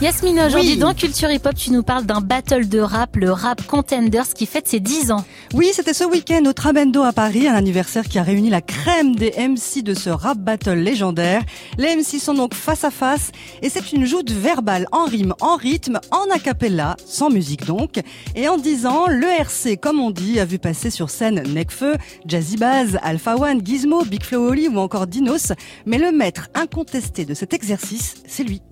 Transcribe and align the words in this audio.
Yasmine, 0.00 0.40
aujourd'hui 0.40 0.70
Oui. 0.72 0.78
dans 0.78 0.94
Culture 0.94 1.30
Hip 1.30 1.42
Hop, 1.44 1.54
tu 1.54 1.72
nous 1.72 1.82
parles 1.82 2.06
d'un 2.06 2.22
battle 2.22 2.66
de 2.66 2.80
rap, 2.80 3.16
le 3.16 3.30
Rap 3.32 3.66
Contenders, 3.66 4.32
qui 4.34 4.46
fête 4.46 4.66
ses 4.66 4.80
10 4.80 5.10
ans. 5.10 5.26
Oui, 5.52 5.72
c'était 5.74 5.92
ce 5.92 6.04
week-end 6.04 6.42
au 6.46 6.54
Trabendo 6.54 7.02
à 7.02 7.12
Paris, 7.12 7.46
un 7.46 7.52
anniversaire 7.52 8.08
qui 8.08 8.18
a 8.18 8.22
réuni 8.22 8.48
la 8.48 8.62
crème 8.62 9.14
des 9.14 9.32
MC 9.32 9.82
de 9.82 9.92
ce 9.92 10.08
rap 10.08 10.38
battle 10.38 10.78
légendaire. 10.78 11.42
Les 11.76 11.94
MC 11.96 12.18
sont 12.18 12.32
donc 12.32 12.54
face 12.54 12.82
à 12.84 12.90
face 12.90 13.30
et 13.60 13.68
c'est 13.68 13.92
une 13.92 14.06
joute 14.06 14.30
verbale 14.30 14.86
en 14.90 15.04
rime, 15.04 15.34
en 15.42 15.56
rythme, 15.56 16.00
en 16.12 16.34
a 16.34 16.38
cappella, 16.38 16.96
sans 17.04 17.28
musique 17.28 17.66
donc. 17.66 18.00
Et 18.34 18.48
en 18.48 18.56
10 18.56 18.86
ans, 18.86 19.06
le 19.06 19.26
RC, 19.26 19.76
comme 19.76 20.00
on 20.00 20.10
dit, 20.10 20.40
a 20.40 20.46
vu 20.46 20.58
passer 20.58 20.88
sur 20.88 21.10
scène 21.10 21.42
Necfeu, 21.52 21.96
Jazzy 22.24 22.56
Baz, 22.56 22.98
Alpha 23.02 23.36
One, 23.36 23.60
Gizmo, 23.62 24.02
Big 24.06 24.22
Flo 24.24 24.48
Oli 24.48 24.66
ou 24.68 24.78
encore 24.78 25.06
Dinos. 25.06 25.52
Mais 25.84 25.98
le 25.98 26.10
maître 26.10 26.48
incontesté 26.54 27.26
de 27.26 27.34
cet 27.34 27.52
exercice, 27.52 28.14
c'est 28.26 28.44
lui. 28.44 28.62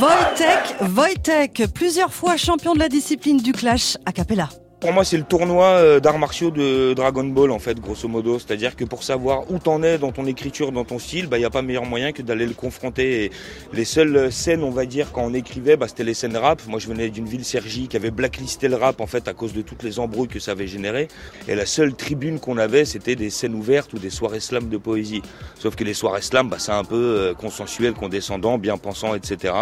Wojtek, 0.00 0.76
Wojtek, 0.80 1.62
plusieurs 1.74 2.12
fois 2.12 2.36
champion 2.36 2.74
de 2.74 2.78
la 2.78 2.88
discipline 2.88 3.38
du 3.38 3.52
clash 3.52 3.96
a 4.06 4.12
cappella. 4.12 4.48
Pour 4.80 4.94
moi, 4.94 5.04
c'est 5.04 5.18
le 5.18 5.24
tournoi 5.24 5.66
euh, 5.66 6.00
d'arts 6.00 6.18
martiaux 6.18 6.50
de 6.50 6.94
Dragon 6.94 7.24
Ball, 7.24 7.50
en 7.50 7.58
fait, 7.58 7.78
grosso 7.78 8.08
modo. 8.08 8.38
C'est-à-dire 8.38 8.76
que 8.76 8.86
pour 8.86 9.02
savoir 9.02 9.50
où 9.50 9.58
t'en 9.58 9.82
es 9.82 9.98
dans 9.98 10.10
ton 10.10 10.24
écriture, 10.24 10.72
dans 10.72 10.86
ton 10.86 10.98
style, 10.98 11.26
bah, 11.26 11.36
il 11.36 11.40
n'y 11.40 11.46
a 11.46 11.50
pas 11.50 11.60
meilleur 11.60 11.84
moyen 11.84 12.12
que 12.12 12.22
d'aller 12.22 12.46
le 12.46 12.54
confronter. 12.54 13.30
Les 13.74 13.84
seules 13.84 14.32
scènes, 14.32 14.64
on 14.64 14.70
va 14.70 14.86
dire, 14.86 15.12
quand 15.12 15.22
on 15.22 15.34
écrivait, 15.34 15.76
bah, 15.76 15.86
c'était 15.86 16.02
les 16.02 16.14
scènes 16.14 16.34
rap. 16.34 16.62
Moi, 16.66 16.78
je 16.78 16.88
venais 16.88 17.10
d'une 17.10 17.26
ville, 17.26 17.44
Sergi, 17.44 17.88
qui 17.88 17.96
avait 17.98 18.10
blacklisté 18.10 18.68
le 18.68 18.76
rap, 18.76 19.02
en 19.02 19.06
fait, 19.06 19.28
à 19.28 19.34
cause 19.34 19.52
de 19.52 19.60
toutes 19.60 19.82
les 19.82 19.98
embrouilles 19.98 20.28
que 20.28 20.40
ça 20.40 20.52
avait 20.52 20.66
généré. 20.66 21.08
Et 21.46 21.54
la 21.54 21.66
seule 21.66 21.92
tribune 21.92 22.40
qu'on 22.40 22.56
avait, 22.56 22.86
c'était 22.86 23.16
des 23.16 23.28
scènes 23.28 23.54
ouvertes 23.54 23.92
ou 23.92 23.98
des 23.98 24.08
soirées 24.08 24.40
slam 24.40 24.70
de 24.70 24.78
poésie. 24.78 25.20
Sauf 25.58 25.76
que 25.76 25.84
les 25.84 25.92
soirées 25.92 26.22
slam, 26.22 26.48
bah, 26.48 26.56
c'est 26.58 26.72
un 26.72 26.84
peu 26.84 26.96
euh, 26.96 27.34
consensuel, 27.34 27.92
condescendant, 27.92 28.56
bien 28.56 28.78
pensant, 28.78 29.14
etc. 29.14 29.52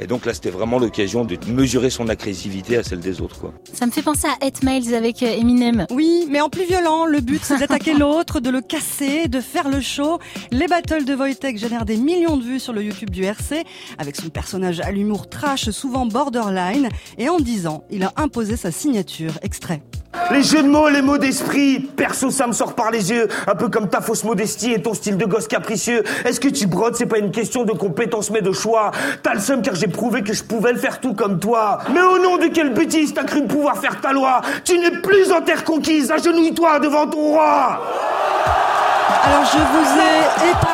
Et 0.00 0.06
donc 0.06 0.26
là, 0.26 0.34
c'était 0.34 0.50
vraiment 0.50 0.78
l'occasion 0.78 1.24
de 1.24 1.38
mesurer 1.50 1.88
son 1.88 2.10
agressivité 2.10 2.76
à 2.76 2.82
celle 2.82 3.00
des 3.00 3.22
autres, 3.22 3.40
quoi. 3.40 3.54
Ça 3.72 3.86
me 3.86 3.90
fait 3.90 4.02
penser 4.02 4.28
à 4.28 4.49
8 4.50 4.64
Miles 4.64 4.94
avec 4.96 5.22
euh, 5.22 5.38
Eminem. 5.38 5.86
Oui, 5.90 6.26
mais 6.28 6.40
en 6.40 6.48
plus 6.48 6.64
violent, 6.64 7.04
le 7.04 7.20
but 7.20 7.40
c'est 7.44 7.58
d'attaquer 7.58 7.94
l'autre, 7.98 8.40
de 8.40 8.50
le 8.50 8.60
casser, 8.60 9.28
de 9.28 9.40
faire 9.40 9.68
le 9.68 9.80
show. 9.80 10.18
Les 10.50 10.66
battles 10.66 11.04
de 11.04 11.14
Wojtek 11.14 11.56
génèrent 11.56 11.84
des 11.84 11.96
millions 11.96 12.36
de 12.36 12.42
vues 12.42 12.58
sur 12.58 12.72
le 12.72 12.82
YouTube 12.82 13.10
du 13.10 13.22
RC, 13.22 13.64
avec 13.98 14.16
son 14.16 14.28
personnage 14.28 14.80
à 14.80 14.90
l'humour 14.90 15.28
trash, 15.28 15.70
souvent 15.70 16.04
borderline, 16.04 16.88
et 17.16 17.28
en 17.28 17.38
10 17.38 17.68
ans, 17.68 17.84
il 17.90 18.02
a 18.02 18.12
imposé 18.16 18.56
sa 18.56 18.72
signature. 18.72 19.38
Extrait. 19.42 19.82
Les 20.32 20.42
jeux 20.42 20.62
de 20.62 20.68
mots, 20.68 20.88
les 20.88 21.02
mots 21.02 21.18
d'esprit, 21.18 21.80
perso 21.80 22.30
ça 22.30 22.46
me 22.46 22.52
sort 22.52 22.74
par 22.74 22.90
les 22.90 23.10
yeux, 23.10 23.28
un 23.46 23.54
peu 23.54 23.68
comme 23.68 23.88
ta 23.88 24.00
fausse 24.00 24.24
modestie 24.24 24.72
et 24.72 24.82
ton 24.82 24.94
style 24.94 25.16
de 25.16 25.24
gosse 25.24 25.46
capricieux. 25.46 26.02
Est-ce 26.24 26.40
que 26.40 26.48
tu 26.48 26.66
brodes, 26.66 26.96
c'est 26.96 27.06
pas 27.06 27.18
une 27.18 27.30
question 27.30 27.64
de 27.64 27.72
compétence 27.72 28.30
mais 28.30 28.40
de 28.40 28.52
choix. 28.52 28.90
T'as 29.22 29.34
le 29.34 29.40
seum 29.40 29.62
car 29.62 29.74
j'ai 29.74 29.86
prouvé 29.88 30.22
que 30.22 30.32
je 30.32 30.42
pouvais 30.42 30.72
le 30.72 30.78
faire 30.78 31.00
tout 31.00 31.14
comme 31.14 31.38
toi. 31.38 31.78
Mais 31.92 32.00
au 32.00 32.18
nom 32.18 32.38
de 32.38 32.46
quelle 32.46 32.72
bêtise 32.72 33.14
t'as 33.14 33.24
cru 33.24 33.44
pouvoir 33.46 33.78
faire 33.78 34.00
ta 34.00 34.12
loi? 34.12 34.40
Tu 34.64 34.78
n'es 34.78 34.90
plus 34.90 35.30
en 35.32 35.42
terre 35.42 35.64
conquise, 35.64 36.10
agenouille-toi 36.10 36.80
devant 36.80 37.06
ton 37.06 37.20
roi 37.20 37.80
Alors 39.24 39.44
je 39.44 39.58
vous 39.58 40.00
ai 40.00 40.50
épargné, 40.50 40.69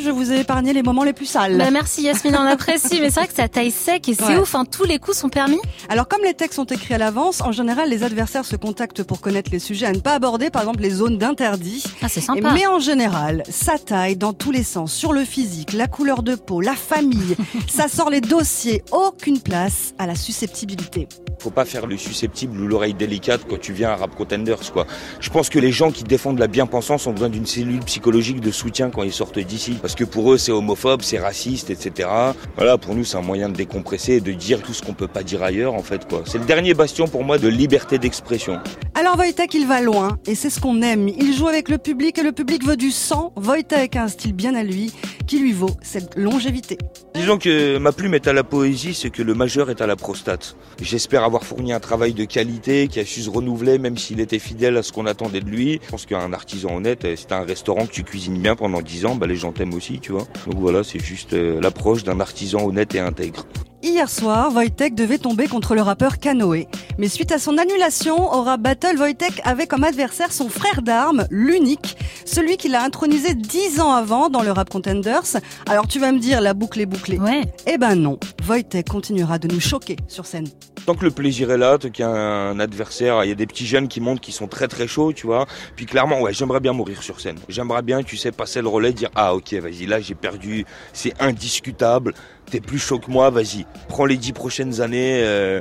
je 0.00 0.10
vous 0.10 0.32
ai 0.32 0.40
épargné 0.40 0.72
les 0.72 0.82
moments 0.82 1.04
les 1.04 1.12
plus 1.12 1.26
sales. 1.26 1.56
Bah, 1.58 1.70
merci 1.70 2.02
Yasmine, 2.02 2.36
on 2.36 2.44
apprécie, 2.46 3.00
mais 3.00 3.10
c'est 3.10 3.20
vrai 3.20 3.26
que 3.28 3.34
ça 3.34 3.48
taille 3.48 3.70
sec 3.70 4.08
et 4.08 4.14
c'est 4.14 4.24
Ouais. 4.24 4.38
ouf, 4.38 4.54
hein, 4.54 4.64
tous 4.64 4.84
les 4.84 4.98
coups 4.98 5.16
sont 5.16 5.28
permis. 5.28 5.58
Alors 5.88 6.08
comme 6.08 6.22
les 6.24 6.34
textes 6.34 6.56
sont 6.56 6.64
écrits 6.64 6.94
à 6.94 6.98
l'avance, 6.98 7.40
en 7.40 7.52
général 7.52 7.88
les 7.90 8.02
adversaires 8.04 8.44
se 8.44 8.56
contactent 8.56 9.02
pour 9.02 9.20
connaître 9.20 9.50
les 9.52 9.58
sujets 9.58 9.86
à 9.86 9.92
ne 9.92 9.98
pas 10.00 10.14
aborder, 10.14 10.50
par 10.50 10.62
exemple 10.62 10.80
les 10.82 10.90
zones 10.90 11.18
d'interdit. 11.18 11.82
Ah, 12.02 12.08
c'est 12.08 12.20
Et- 12.20 12.24
sympa. 12.24 12.52
Mais 12.52 12.66
en 12.66 12.78
général, 12.78 13.42
ça 13.48 13.78
taille 13.78 14.16
dans 14.16 14.32
tous 14.32 14.50
les 14.52 14.62
sens, 14.64 14.92
sur 14.92 15.12
le 15.12 15.24
physique, 15.24 15.72
la 15.72 15.88
couleur 15.88 16.22
de 16.22 16.34
peau, 16.34 16.60
la 16.60 16.74
famille. 16.74 17.36
ça 17.68 17.88
sort 17.88 18.10
les 18.10 18.20
dossiers, 18.20 18.82
aucune 18.92 19.40
place 19.40 19.94
à 19.98 20.06
la 20.06 20.14
susceptibilité. 20.14 21.08
faut 21.38 21.50
pas 21.50 21.64
faire 21.64 21.86
le 21.86 21.96
susceptible 21.96 22.60
ou 22.60 22.68
l'oreille 22.68 22.94
délicate 22.94 23.40
quand 23.50 23.58
tu 23.60 23.72
viens 23.72 23.90
à 23.90 23.96
Rap 23.96 24.14
Contenders 24.14 24.72
quoi. 24.72 24.86
Je 25.18 25.28
pense 25.30 25.48
que 25.50 25.58
les 25.58 25.72
gens 25.72 25.90
qui 25.90 26.04
défendent 26.04 26.38
la 26.38 26.46
bien-pensance 26.46 27.06
ont 27.08 27.12
besoin 27.12 27.28
d'une 27.30 27.46
cellule 27.46 27.80
psychologique 27.80 28.40
de 28.40 28.50
soutien 28.52 28.90
quand 28.90 29.02
ils 29.02 29.12
sortent 29.12 29.38
d'ici 29.40 29.76
parce 29.82 29.94
que 29.94 30.04
pour 30.04 30.32
eux 30.32 30.38
c'est 30.38 30.52
homophobe, 30.52 31.02
c'est 31.02 31.18
raciste, 31.18 31.68
etc. 31.68 32.08
Voilà, 32.56 32.78
pour 32.78 32.94
nous 32.94 33.04
c'est 33.04 33.18
un 33.18 33.22
moyen 33.22 33.50
de 33.50 33.54
décompresser 33.54 34.14
et 34.14 34.20
de 34.20 34.32
dire 34.32 34.62
tout 34.62 34.72
ce 34.72 34.80
qu'on 34.80 34.94
peut 34.94 35.08
pas 35.08 35.22
dire 35.22 35.42
ailleurs 35.42 35.74
en 35.74 35.82
fait 35.82 36.08
quoi. 36.08 36.22
C'est 36.24 36.38
le 36.38 36.46
dernier 36.46 36.72
bastion 36.72 37.08
pour 37.08 37.24
moi 37.24 37.36
de 37.36 37.48
liberté 37.48 37.98
d'expression. 37.98 38.58
Alors 38.94 39.18
Wojtek, 39.18 39.52
il 39.54 39.66
va 39.66 39.80
loin, 39.80 40.18
et 40.26 40.34
c'est 40.34 40.50
ce 40.50 40.60
qu'on 40.60 40.80
aime. 40.82 41.08
Il 41.08 41.34
joue 41.34 41.48
avec 41.48 41.68
le 41.68 41.78
public, 41.78 42.18
et 42.18 42.22
le 42.22 42.32
public 42.32 42.64
veut 42.64 42.76
du 42.76 42.90
sang. 42.90 43.32
Wojtek 43.36 43.96
a 43.96 44.04
un 44.04 44.08
style 44.08 44.32
bien 44.32 44.54
à 44.54 44.62
lui, 44.62 44.92
qui 45.32 45.38
lui 45.38 45.52
vaut 45.52 45.70
cette 45.80 46.14
longévité. 46.18 46.76
Disons 47.14 47.38
que 47.38 47.78
ma 47.78 47.92
plume 47.92 48.12
est 48.12 48.28
à 48.28 48.34
la 48.34 48.44
poésie, 48.44 48.92
c'est 48.92 49.08
que 49.08 49.22
le 49.22 49.32
majeur 49.32 49.70
est 49.70 49.80
à 49.80 49.86
la 49.86 49.96
prostate. 49.96 50.56
J'espère 50.78 51.24
avoir 51.24 51.42
fourni 51.42 51.72
un 51.72 51.80
travail 51.80 52.12
de 52.12 52.26
qualité 52.26 52.86
qui 52.86 53.00
a 53.00 53.06
su 53.06 53.22
se 53.22 53.30
renouveler 53.30 53.78
même 53.78 53.96
s'il 53.96 54.20
était 54.20 54.38
fidèle 54.38 54.76
à 54.76 54.82
ce 54.82 54.92
qu'on 54.92 55.06
attendait 55.06 55.40
de 55.40 55.48
lui. 55.48 55.80
Je 55.82 55.88
pense 55.88 56.04
qu'un 56.04 56.34
artisan 56.34 56.76
honnête, 56.76 57.06
si 57.16 57.26
t'as 57.26 57.38
un 57.38 57.46
restaurant 57.46 57.86
que 57.86 57.92
tu 57.92 58.04
cuisines 58.04 58.42
bien 58.42 58.56
pendant 58.56 58.82
10 58.82 59.06
ans, 59.06 59.14
bah 59.14 59.26
les 59.26 59.36
gens 59.36 59.52
t'aiment 59.52 59.72
aussi, 59.72 60.00
tu 60.00 60.12
vois. 60.12 60.26
Donc 60.46 60.56
voilà, 60.60 60.84
c'est 60.84 61.02
juste 61.02 61.32
euh, 61.32 61.62
l'approche 61.62 62.04
d'un 62.04 62.20
artisan 62.20 62.66
honnête 62.66 62.94
et 62.94 63.00
intègre. 63.00 63.46
Hier 63.82 64.08
soir, 64.08 64.54
Wojtek 64.54 64.94
devait 64.94 65.18
tomber 65.18 65.48
contre 65.48 65.74
le 65.74 65.80
rappeur 65.80 66.18
Kanoé. 66.18 66.68
Mais 66.98 67.08
suite 67.08 67.32
à 67.32 67.38
son 67.38 67.58
annulation 67.58 68.32
au 68.32 68.42
rap 68.42 68.60
battle, 68.60 68.98
Wojtek 68.98 69.40
avait 69.44 69.66
comme 69.66 69.84
adversaire 69.84 70.32
son 70.32 70.48
frère 70.48 70.82
d'armes, 70.82 71.26
l'unique, 71.30 71.96
celui 72.24 72.56
qu'il 72.56 72.74
a 72.74 72.82
intronisé 72.84 73.34
dix 73.34 73.80
ans 73.80 73.92
avant 73.92 74.28
dans 74.28 74.42
le 74.42 74.52
rap 74.52 74.70
contenders. 74.70 75.36
Alors 75.68 75.86
tu 75.86 75.98
vas 75.98 76.12
me 76.12 76.18
dire, 76.18 76.40
la 76.40 76.54
boucle 76.54 76.80
est 76.80 76.86
bouclée. 76.86 77.18
Ouais. 77.18 77.42
Eh 77.66 77.78
ben 77.78 77.94
non, 77.94 78.18
Wojtek 78.48 78.88
continuera 78.88 79.38
de 79.38 79.48
nous 79.48 79.60
choquer 79.60 79.96
sur 80.08 80.26
scène. 80.26 80.48
Tant 80.84 80.94
que 80.96 81.04
le 81.04 81.12
plaisir 81.12 81.50
est 81.52 81.58
là, 81.58 81.78
tant 81.78 81.90
qu'il 81.90 82.04
y 82.04 82.08
a 82.08 82.10
un 82.10 82.58
adversaire, 82.58 83.22
il 83.24 83.28
y 83.28 83.32
a 83.32 83.36
des 83.36 83.46
petits 83.46 83.66
jeunes 83.66 83.86
qui 83.86 84.00
montent 84.00 84.20
qui 84.20 84.32
sont 84.32 84.48
très 84.48 84.66
très 84.66 84.88
chauds, 84.88 85.12
tu 85.12 85.26
vois. 85.28 85.46
Puis 85.76 85.86
clairement, 85.86 86.20
ouais, 86.20 86.32
j'aimerais 86.32 86.58
bien 86.58 86.72
mourir 86.72 87.02
sur 87.02 87.20
scène. 87.20 87.38
J'aimerais 87.48 87.82
bien, 87.82 88.02
tu 88.02 88.16
sais, 88.16 88.32
passer 88.32 88.60
le 88.60 88.68
relais, 88.68 88.92
dire 88.92 89.10
ah 89.14 89.34
ok, 89.34 89.54
vas-y, 89.54 89.86
là 89.86 90.00
j'ai 90.00 90.16
perdu, 90.16 90.64
c'est 90.92 91.14
indiscutable. 91.20 92.14
T'es 92.50 92.60
plus 92.60 92.80
chaud 92.80 92.98
que 92.98 93.10
moi, 93.10 93.30
vas-y. 93.30 93.64
Prends 93.88 94.04
les 94.06 94.16
dix 94.16 94.32
prochaines 94.32 94.80
années. 94.80 95.22
euh, 95.22 95.60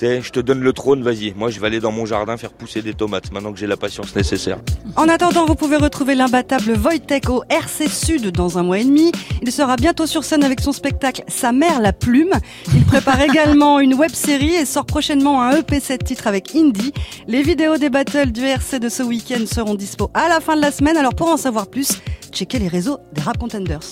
je 0.00 0.30
te 0.30 0.40
donne 0.40 0.60
le 0.60 0.72
trône, 0.72 1.02
vas-y. 1.02 1.32
Moi, 1.34 1.50
je 1.50 1.60
vais 1.60 1.66
aller 1.66 1.80
dans 1.80 1.92
mon 1.92 2.06
jardin 2.06 2.36
faire 2.36 2.52
pousser 2.52 2.82
des 2.82 2.94
tomates 2.94 3.32
maintenant 3.32 3.52
que 3.52 3.58
j'ai 3.58 3.66
la 3.66 3.76
patience 3.76 4.14
nécessaire. 4.16 4.58
En 4.96 5.08
attendant, 5.08 5.46
vous 5.46 5.54
pouvez 5.54 5.76
retrouver 5.76 6.14
l'imbattable 6.14 6.76
Wojtek 6.76 7.28
au 7.30 7.44
RC 7.48 7.88
Sud 7.88 8.30
dans 8.32 8.58
un 8.58 8.62
mois 8.62 8.78
et 8.78 8.84
demi. 8.84 9.12
Il 9.42 9.52
sera 9.52 9.76
bientôt 9.76 10.06
sur 10.06 10.24
scène 10.24 10.44
avec 10.44 10.60
son 10.60 10.72
spectacle 10.72 11.22
Sa 11.28 11.52
mère 11.52 11.80
la 11.80 11.92
plume. 11.92 12.32
Il 12.74 12.84
prépare 12.84 13.20
également 13.28 13.80
une 13.80 13.94
web 13.94 14.12
série 14.12 14.54
et 14.54 14.64
sort 14.64 14.86
prochainement 14.86 15.42
un 15.42 15.56
EP 15.58 15.80
7 15.80 16.04
titres 16.04 16.26
avec 16.26 16.54
Indie. 16.54 16.92
Les 17.28 17.42
vidéos 17.42 17.76
des 17.76 17.90
battles 17.90 18.32
du 18.32 18.42
RC 18.42 18.80
de 18.80 18.88
ce 18.88 19.02
week-end 19.02 19.44
seront 19.46 19.74
dispo 19.74 20.10
à 20.14 20.28
la 20.28 20.40
fin 20.40 20.56
de 20.56 20.62
la 20.62 20.72
semaine. 20.72 20.96
Alors 20.96 21.14
pour 21.14 21.28
en 21.28 21.36
savoir 21.36 21.68
plus, 21.68 22.00
checkez 22.32 22.58
les 22.58 22.68
réseaux 22.68 22.98
des 23.12 23.20
Rap 23.20 23.38
Contenders. 23.38 23.82